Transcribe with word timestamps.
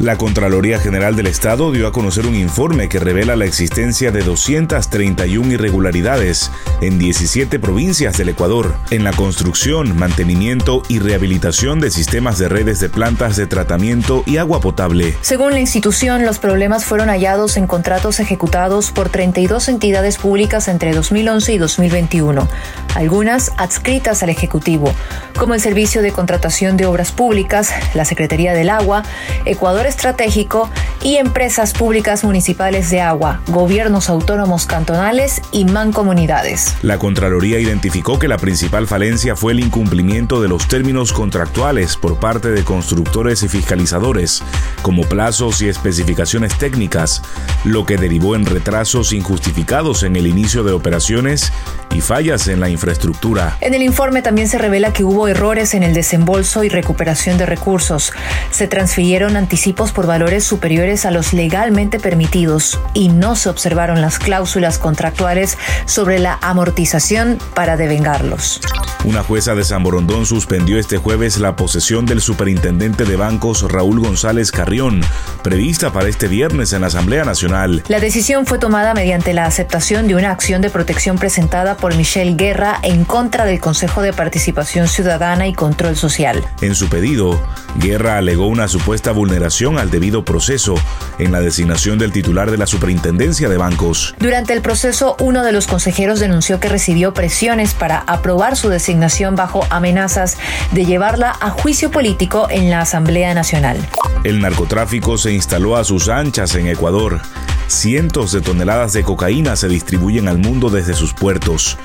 La 0.00 0.16
Contraloría 0.16 0.78
General 0.78 1.16
del 1.16 1.26
Estado 1.26 1.72
dio 1.72 1.88
a 1.88 1.92
conocer 1.92 2.24
un 2.24 2.36
informe 2.36 2.88
que 2.88 3.00
revela 3.00 3.34
la 3.34 3.46
existencia 3.46 4.12
de 4.12 4.22
231 4.22 5.54
irregularidades 5.54 6.52
en 6.80 7.00
17 7.00 7.58
provincias 7.58 8.16
del 8.16 8.28
Ecuador 8.28 8.76
en 8.92 9.02
la 9.02 9.12
construcción, 9.12 9.98
mantenimiento 9.98 10.84
y 10.86 11.00
rehabilitación 11.00 11.80
de 11.80 11.90
sistemas 11.90 12.38
de 12.38 12.48
redes 12.48 12.78
de 12.78 12.88
plantas 12.88 13.34
de 13.34 13.48
tratamiento 13.48 14.22
y 14.24 14.36
agua 14.36 14.60
potable. 14.60 15.16
Según 15.20 15.52
la 15.52 15.58
institución, 15.58 16.24
los 16.24 16.38
problemas 16.38 16.84
fueron 16.84 17.08
hallados 17.08 17.56
en 17.56 17.66
contratos 17.66 18.20
ejecutados 18.20 18.92
por 18.92 19.08
32 19.08 19.68
entidades 19.68 20.18
públicas 20.18 20.68
entre 20.68 20.92
2011 20.92 21.54
y 21.54 21.58
2021, 21.58 22.46
algunas 22.94 23.50
adscritas 23.56 24.22
al 24.22 24.28
Ejecutivo, 24.28 24.94
como 25.36 25.54
el 25.54 25.60
Servicio 25.60 26.02
de 26.02 26.12
Contratación 26.12 26.76
de 26.76 26.86
Obras 26.86 27.10
Públicas, 27.10 27.72
la 27.94 28.04
Secretaría 28.04 28.54
del 28.54 28.70
Agua, 28.70 29.02
Ecuador 29.44 29.87
estratégico 29.88 30.68
y 31.02 31.16
empresas 31.16 31.72
públicas 31.72 32.24
municipales 32.24 32.90
de 32.90 33.00
agua, 33.00 33.40
gobiernos 33.48 34.08
autónomos 34.08 34.66
cantonales 34.66 35.42
y 35.52 35.64
mancomunidades. 35.64 36.74
La 36.82 36.98
Contraloría 36.98 37.58
identificó 37.58 38.18
que 38.18 38.28
la 38.28 38.38
principal 38.38 38.86
falencia 38.86 39.36
fue 39.36 39.52
el 39.52 39.60
incumplimiento 39.60 40.40
de 40.40 40.48
los 40.48 40.68
términos 40.68 41.12
contractuales 41.12 41.96
por 41.96 42.18
parte 42.18 42.50
de 42.50 42.64
constructores 42.64 43.42
y 43.42 43.48
fiscalizadores, 43.48 44.42
como 44.82 45.02
plazos 45.02 45.62
y 45.62 45.68
especificaciones 45.68 46.56
técnicas, 46.58 47.22
lo 47.64 47.86
que 47.86 47.96
derivó 47.96 48.36
en 48.36 48.46
retrasos 48.46 49.12
injustificados 49.12 50.02
en 50.02 50.16
el 50.16 50.26
inicio 50.26 50.64
de 50.64 50.72
operaciones 50.72 51.52
y 51.94 52.00
fallas 52.00 52.48
en 52.48 52.60
la 52.60 52.68
infraestructura. 52.68 53.56
En 53.60 53.74
el 53.74 53.82
informe 53.82 54.22
también 54.22 54.48
se 54.48 54.58
revela 54.58 54.92
que 54.92 55.04
hubo 55.04 55.28
errores 55.28 55.74
en 55.74 55.82
el 55.82 55.94
desembolso 55.94 56.64
y 56.64 56.68
recuperación 56.68 57.38
de 57.38 57.46
recursos. 57.46 58.12
Se 58.50 58.68
transfirieron 58.68 59.36
anticipos 59.36 59.92
por 59.92 60.06
valores 60.06 60.44
superiores 60.44 60.97
a 61.04 61.10
los 61.10 61.32
legalmente 61.32 61.98
permitidos 61.98 62.80
y 62.94 63.08
no 63.08 63.36
se 63.36 63.48
observaron 63.48 64.00
las 64.00 64.18
cláusulas 64.18 64.78
contractuales 64.78 65.58
sobre 65.86 66.18
la 66.18 66.38
amortización 66.42 67.38
para 67.54 67.76
devengarlos. 67.76 68.60
Una 69.04 69.22
jueza 69.22 69.54
de 69.54 69.64
San 69.64 69.84
Borondón 69.84 70.26
suspendió 70.26 70.78
este 70.78 70.98
jueves 70.98 71.38
la 71.38 71.54
posesión 71.54 72.04
del 72.04 72.20
superintendente 72.20 73.04
de 73.04 73.16
bancos 73.16 73.70
Raúl 73.70 74.00
González 74.00 74.50
Carrión, 74.50 75.00
prevista 75.42 75.92
para 75.92 76.08
este 76.08 76.26
viernes 76.26 76.72
en 76.72 76.80
la 76.80 76.88
Asamblea 76.88 77.24
Nacional. 77.24 77.82
La 77.88 78.00
decisión 78.00 78.44
fue 78.44 78.58
tomada 78.58 78.94
mediante 78.94 79.32
la 79.32 79.44
aceptación 79.44 80.08
de 80.08 80.16
una 80.16 80.32
acción 80.32 80.62
de 80.62 80.70
protección 80.70 81.16
presentada 81.16 81.76
por 81.76 81.94
Michelle 81.94 82.34
Guerra 82.34 82.80
en 82.82 83.04
contra 83.04 83.44
del 83.44 83.60
Consejo 83.60 84.02
de 84.02 84.12
Participación 84.12 84.88
Ciudadana 84.88 85.46
y 85.46 85.54
Control 85.54 85.96
Social. 85.96 86.44
En 86.60 86.74
su 86.74 86.88
pedido, 86.88 87.40
Guerra 87.76 88.18
alegó 88.18 88.46
una 88.46 88.66
supuesta 88.68 89.12
vulneración 89.12 89.78
al 89.78 89.90
debido 89.90 90.24
proceso 90.24 90.74
en 91.18 91.32
la 91.32 91.40
designación 91.40 91.98
del 91.98 92.12
titular 92.12 92.50
de 92.50 92.58
la 92.58 92.66
Superintendencia 92.66 93.48
de 93.48 93.56
Bancos. 93.56 94.14
Durante 94.18 94.52
el 94.52 94.62
proceso, 94.62 95.16
uno 95.20 95.42
de 95.42 95.52
los 95.52 95.66
consejeros 95.66 96.20
denunció 96.20 96.60
que 96.60 96.68
recibió 96.68 97.12
presiones 97.14 97.74
para 97.74 97.98
aprobar 98.00 98.56
su 98.56 98.68
designación 98.68 99.36
bajo 99.36 99.66
amenazas 99.70 100.36
de 100.72 100.84
llevarla 100.84 101.34
a 101.40 101.50
juicio 101.50 101.90
político 101.90 102.48
en 102.50 102.70
la 102.70 102.80
Asamblea 102.80 103.34
Nacional. 103.34 103.78
El 104.24 104.40
narcotráfico 104.40 105.18
se 105.18 105.32
instaló 105.32 105.76
a 105.76 105.84
sus 105.84 106.08
anchas 106.08 106.54
en 106.54 106.68
Ecuador. 106.68 107.20
Cientos 107.68 108.32
de 108.32 108.40
toneladas 108.40 108.94
de 108.94 109.02
cocaína 109.02 109.54
se 109.54 109.68
distribuyen 109.68 110.26
al 110.26 110.38
mundo 110.38 110.70
desde 110.70 110.94
sus 110.94 111.12
puertos. 111.12 111.76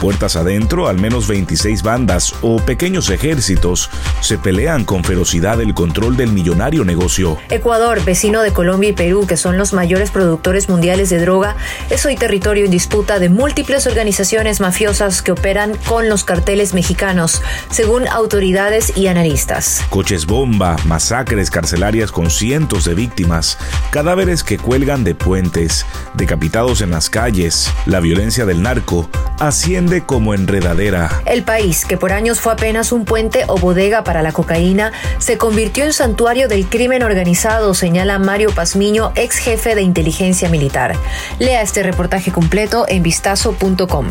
Puertas 0.00 0.34
adentro, 0.34 0.88
al 0.88 0.98
menos 0.98 1.28
26 1.28 1.82
bandas 1.82 2.34
o 2.40 2.56
pequeños 2.56 3.10
ejércitos 3.10 3.90
se 4.22 4.38
pelean 4.38 4.86
con 4.86 5.04
ferocidad 5.04 5.60
el 5.60 5.74
control 5.74 6.16
del 6.16 6.32
millonario 6.32 6.86
negocio. 6.86 7.36
Ecuador, 7.50 8.02
vecino 8.02 8.40
de 8.40 8.50
Colombia 8.50 8.88
y 8.88 8.92
Perú, 8.94 9.26
que 9.26 9.36
son 9.36 9.58
los 9.58 9.74
mayores 9.74 10.10
productores 10.10 10.70
mundiales 10.70 11.10
de 11.10 11.18
droga, 11.18 11.56
es 11.90 12.06
hoy 12.06 12.16
territorio 12.16 12.64
en 12.64 12.70
disputa 12.70 13.18
de 13.18 13.28
múltiples 13.28 13.86
organizaciones 13.86 14.60
mafiosas 14.60 15.20
que 15.20 15.32
operan 15.32 15.74
con 15.86 16.08
los 16.08 16.24
carteles 16.24 16.72
mexicanos, 16.72 17.42
según 17.70 18.08
autoridades 18.08 18.96
y 18.96 19.08
analistas. 19.08 19.82
Coches 19.90 20.24
bomba, 20.24 20.76
masacres 20.86 21.50
carcelarias 21.50 22.10
con 22.10 22.30
cientos 22.30 22.86
de 22.86 22.94
víctimas, 22.94 23.58
cadáveres 23.90 24.44
que 24.44 24.56
cuelgan 24.56 25.04
de 25.04 25.14
puentes, 25.14 25.84
decapitados 26.14 26.80
en 26.80 26.90
las 26.90 27.10
calles, 27.10 27.70
la 27.84 28.00
violencia 28.00 28.46
del 28.46 28.62
narco, 28.62 29.10
como 29.98 30.34
enredadera. 30.34 31.22
El 31.26 31.42
país, 31.42 31.84
que 31.84 31.96
por 31.96 32.12
años 32.12 32.40
fue 32.40 32.52
apenas 32.52 32.92
un 32.92 33.04
puente 33.04 33.42
o 33.48 33.58
bodega 33.58 34.04
para 34.04 34.22
la 34.22 34.30
cocaína, 34.30 34.92
se 35.18 35.36
convirtió 35.36 35.84
en 35.84 35.92
santuario 35.92 36.46
del 36.46 36.66
crimen 36.66 37.02
organizado, 37.02 37.74
señala 37.74 38.20
Mario 38.20 38.52
Pazmiño, 38.52 39.10
ex 39.16 39.38
jefe 39.38 39.74
de 39.74 39.82
inteligencia 39.82 40.48
militar. 40.48 40.94
Lea 41.40 41.62
este 41.62 41.82
reportaje 41.82 42.30
completo 42.30 42.84
en 42.88 43.02
vistazo.com. 43.02 44.06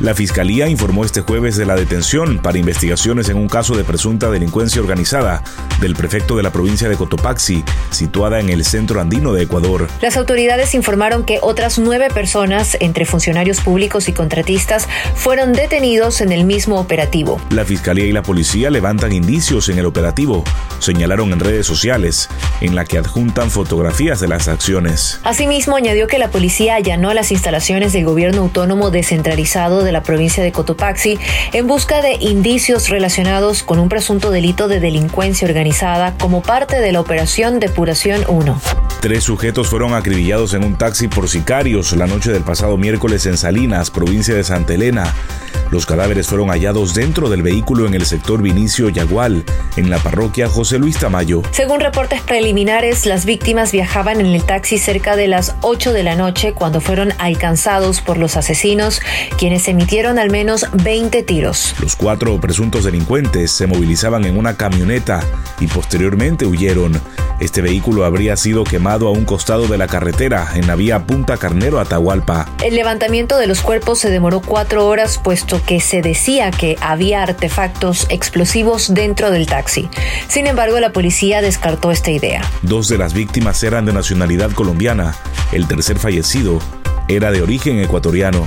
La 0.00 0.14
Fiscalía 0.14 0.68
informó 0.68 1.04
este 1.04 1.20
jueves 1.20 1.56
de 1.56 1.64
la 1.64 1.76
detención 1.76 2.38
para 2.38 2.58
investigaciones 2.58 3.28
en 3.28 3.36
un 3.36 3.48
caso 3.48 3.76
de 3.76 3.84
presunta 3.84 4.30
delincuencia 4.30 4.82
organizada 4.82 5.42
del 5.80 5.94
prefecto 5.94 6.36
de 6.36 6.42
la 6.42 6.50
provincia 6.50 6.88
de 6.88 6.96
Cotopaxi, 6.96 7.64
situada 7.90 8.40
en 8.40 8.50
el 8.50 8.64
centro 8.64 9.00
andino 9.00 9.32
de 9.32 9.44
Ecuador. 9.44 9.88
Las 10.00 10.16
autoridades 10.16 10.74
informaron 10.74 11.24
que 11.24 11.38
otras 11.40 11.78
nueve 11.78 12.08
personas, 12.10 12.76
entre 12.80 13.06
funcionarios 13.06 13.60
públicos 13.60 14.08
y 14.08 14.12
contratistas, 14.12 14.88
fueron 15.22 15.52
detenidos 15.52 16.20
en 16.20 16.32
el 16.32 16.44
mismo 16.44 16.80
operativo. 16.80 17.40
La 17.50 17.64
Fiscalía 17.64 18.06
y 18.06 18.10
la 18.10 18.22
Policía 18.22 18.70
levantan 18.70 19.12
indicios 19.12 19.68
en 19.68 19.78
el 19.78 19.86
operativo, 19.86 20.42
señalaron 20.80 21.32
en 21.32 21.38
redes 21.38 21.64
sociales, 21.64 22.28
en 22.60 22.74
la 22.74 22.84
que 22.84 22.98
adjuntan 22.98 23.48
fotografías 23.48 24.18
de 24.18 24.26
las 24.26 24.48
acciones. 24.48 25.20
Asimismo, 25.22 25.76
añadió 25.76 26.08
que 26.08 26.18
la 26.18 26.32
policía 26.32 26.74
allanó 26.74 27.14
las 27.14 27.30
instalaciones 27.30 27.92
del 27.92 28.04
gobierno 28.04 28.42
autónomo 28.42 28.90
descentralizado 28.90 29.84
de 29.84 29.92
la 29.92 30.02
provincia 30.02 30.42
de 30.42 30.50
Cotopaxi 30.50 31.20
en 31.52 31.68
busca 31.68 32.02
de 32.02 32.14
indicios 32.14 32.88
relacionados 32.88 33.62
con 33.62 33.78
un 33.78 33.88
presunto 33.88 34.32
delito 34.32 34.66
de 34.66 34.80
delincuencia 34.80 35.46
organizada 35.46 36.16
como 36.18 36.42
parte 36.42 36.80
de 36.80 36.90
la 36.90 37.00
operación 37.00 37.60
Depuración 37.60 38.24
1. 38.26 38.60
Tres 39.00 39.22
sujetos 39.22 39.68
fueron 39.68 39.94
acribillados 39.94 40.54
en 40.54 40.64
un 40.64 40.76
taxi 40.76 41.06
por 41.06 41.28
sicarios 41.28 41.92
la 41.92 42.08
noche 42.08 42.32
del 42.32 42.42
pasado 42.42 42.76
miércoles 42.76 43.26
en 43.26 43.36
Salinas, 43.36 43.90
provincia 43.90 44.34
de 44.34 44.42
Santa 44.42 44.74
Elena. 44.74 45.11
Los 45.72 45.86
cadáveres 45.86 46.26
fueron 46.26 46.50
hallados 46.50 46.92
dentro 46.92 47.30
del 47.30 47.42
vehículo 47.42 47.86
en 47.86 47.94
el 47.94 48.04
sector 48.04 48.42
Vinicio 48.42 48.90
Yagual, 48.90 49.42
en 49.76 49.88
la 49.88 49.98
parroquia 49.98 50.46
José 50.46 50.78
Luis 50.78 50.98
Tamayo. 50.98 51.40
Según 51.50 51.80
reportes 51.80 52.20
preliminares, 52.20 53.06
las 53.06 53.24
víctimas 53.24 53.72
viajaban 53.72 54.20
en 54.20 54.26
el 54.26 54.44
taxi 54.44 54.76
cerca 54.76 55.16
de 55.16 55.28
las 55.28 55.54
8 55.62 55.94
de 55.94 56.02
la 56.02 56.14
noche 56.14 56.52
cuando 56.52 56.82
fueron 56.82 57.14
alcanzados 57.16 58.02
por 58.02 58.18
los 58.18 58.36
asesinos, 58.36 59.00
quienes 59.38 59.66
emitieron 59.66 60.18
al 60.18 60.30
menos 60.30 60.66
20 60.74 61.22
tiros. 61.22 61.74
Los 61.80 61.96
cuatro 61.96 62.38
presuntos 62.38 62.84
delincuentes 62.84 63.50
se 63.50 63.66
movilizaban 63.66 64.26
en 64.26 64.36
una 64.36 64.58
camioneta 64.58 65.20
y 65.58 65.68
posteriormente 65.68 66.44
huyeron. 66.44 67.00
Este 67.42 67.60
vehículo 67.60 68.04
habría 68.04 68.36
sido 68.36 68.62
quemado 68.62 69.08
a 69.08 69.10
un 69.10 69.24
costado 69.24 69.66
de 69.66 69.76
la 69.76 69.88
carretera 69.88 70.52
en 70.54 70.68
la 70.68 70.76
vía 70.76 71.08
Punta 71.08 71.38
Carnero 71.38 71.80
Atahualpa. 71.80 72.48
El 72.62 72.76
levantamiento 72.76 73.36
de 73.36 73.48
los 73.48 73.62
cuerpos 73.62 73.98
se 73.98 74.10
demoró 74.10 74.40
cuatro 74.40 74.86
horas 74.86 75.18
puesto 75.18 75.60
que 75.66 75.80
se 75.80 76.02
decía 76.02 76.52
que 76.52 76.76
había 76.80 77.20
artefactos 77.20 78.06
explosivos 78.10 78.94
dentro 78.94 79.32
del 79.32 79.48
taxi. 79.48 79.88
Sin 80.28 80.46
embargo, 80.46 80.78
la 80.78 80.92
policía 80.92 81.42
descartó 81.42 81.90
esta 81.90 82.12
idea. 82.12 82.48
Dos 82.62 82.88
de 82.88 82.98
las 82.98 83.12
víctimas 83.12 83.60
eran 83.64 83.86
de 83.86 83.92
nacionalidad 83.92 84.52
colombiana. 84.52 85.16
El 85.50 85.66
tercer 85.66 85.98
fallecido 85.98 86.60
era 87.08 87.32
de 87.32 87.42
origen 87.42 87.80
ecuatoriano. 87.80 88.46